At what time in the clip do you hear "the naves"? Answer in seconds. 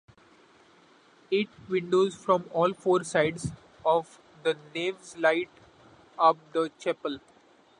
4.41-5.15